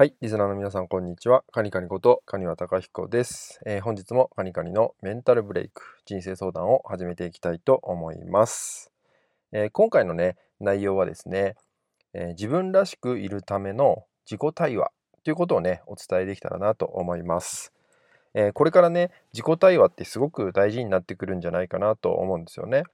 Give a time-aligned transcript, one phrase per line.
[0.00, 1.44] はい、リスナーの皆さん、こんにちは。
[1.52, 8.90] カニカニことカニワタカヒコです、えー、本日もカニカニのメンタルブレイク、人生相談を始めていきたいと思います。
[9.52, 11.54] えー、今回のね、内容はですね、
[12.14, 14.90] えー、自分らしくいるための自己対話
[15.22, 17.70] ということをね、お伝えできたらなと思います。
[18.32, 22.84] えこれからね、自己対話ってすごく大事になってくるんじゃないかなと思うんですよね。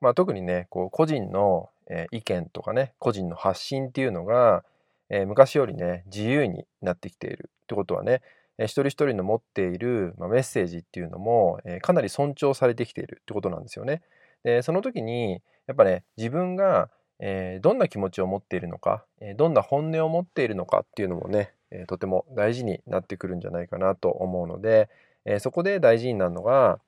[0.00, 4.64] まあ、特にね、こう個人の、え意見とかね、個人の発信っていうのが、
[5.10, 8.22] えー、昔よりね自由になってきているってことはね、
[8.58, 14.02] えー、一人一人の持っている、まあ、メッセージっていうのも、えー、かなり尊重されてきているってことなんですよね。
[14.42, 24.88] でその時にやっぱね自分が、えー、どんな気持ちを持っているのか、えー、どんな本音を持っているのかっていうのもね、えー、とても大事になってくるんじゃないかなと思うので、
[25.24, 26.78] えー、そこで大事になるのが、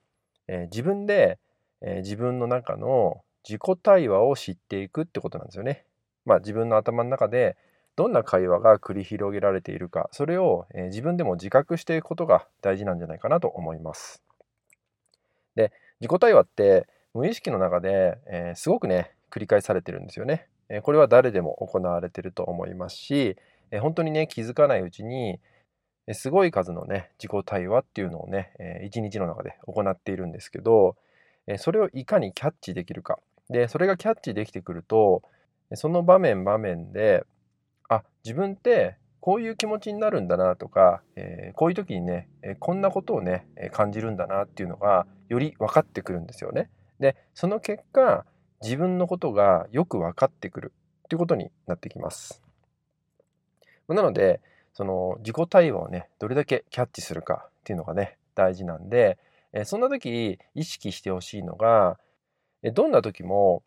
[0.47, 1.39] えー、自分で、
[1.81, 5.85] えー、自分の中の自己対話を知っていくってことなんですよね。
[6.25, 7.55] まあ自分の頭の中で
[7.97, 14.21] どんな会話が繰り広げられているかそれを、え自分でも自覚していくことが大事なんじゃないかなと思います。
[15.55, 20.47] で自己対話って無意識の中で、え、すごくね繰り返されてるんですよね。
[20.69, 23.35] え、これは誰でも行われてると思いますし、
[23.71, 25.39] え、本当にね気づかないうちに
[26.13, 30.95] すごい数のね自己対話っていうのをね、え一日の中で行っているんですけど、
[31.47, 33.17] えそれをいかにキャッチできるか
[33.49, 35.23] でそれがキャッチできてくると
[35.73, 37.25] その場面場面で
[38.27, 46.69] 自分ってこういう気持ちになるんだなとか、えー、こういう時にね、え、こんなことをね、え、感じるんだなっていうのがより分かってくるんですよね。
[46.99, 48.25] でその結果
[48.61, 50.73] 自分のことがよく分かってくる
[51.05, 52.41] っていうことになってきます。
[53.87, 54.41] なので
[54.73, 59.17] その自己対話をねどれだけキャッチするかっていうのがね大事なんで、
[59.53, 61.97] えそんな時意識してほしいのが、
[62.61, 63.63] えどんな時も、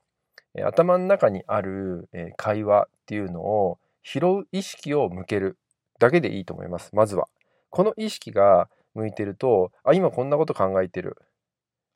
[0.55, 5.59] え頭の中にある、え会話っていうのを拾う意識を向ける
[5.99, 6.91] だけでいいと思います。
[6.95, 7.27] まずは。
[7.71, 11.17] この意識が向いてるとあ今こんなこと考えてる。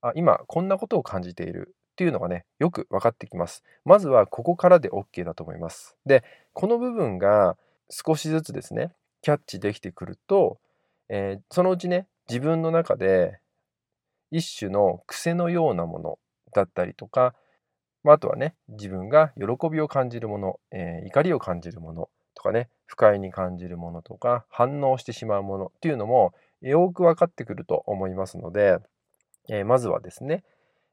[0.00, 1.74] あ今こんなことを感じている。
[1.92, 3.62] っていうのがねよく分かってきます。
[3.84, 5.96] まずはここからで OK だと思います。
[6.04, 7.56] でこの部分が
[7.88, 10.58] 少しずつですねキャッチできてくると、
[11.08, 13.38] えー、そのうちね自分の中で
[14.32, 16.18] 一種の癖のようなもの
[16.52, 17.34] だったりとか
[18.04, 28.78] まあ、あとはね自分が喜びを感じるもの、えー、怒りを感じるものとかね不快に感じるものとか反応してしまうものっていうのもよく分かってくると思いますので、
[29.48, 30.44] えー、まずはですね、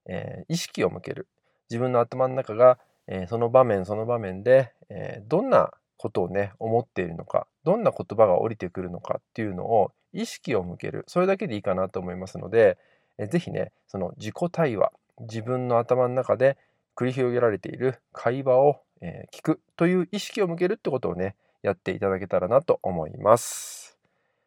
[0.05, 1.27] えー、意識を向ける。
[1.69, 2.77] 自分の頭の中が、
[3.07, 11.05] えその場面その場面で、えどんなことをね思っているのかどんな言葉が降りてくるのかっていうのを意識を向ける。
[11.07, 12.77] それだけでいいかなと思いますので、
[13.17, 16.57] えー、ぜひねその自己対話自分の頭の中で
[17.01, 23.97] 繰り広げられている会話を、え、聞くという意識を向けるってことをねやっていただけたらなと思います。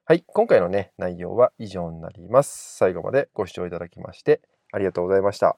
[0.05, 2.77] はい、今回のね内容は以上になります。
[2.77, 5.57] 最後までご視聴いただきましてありがとうございました。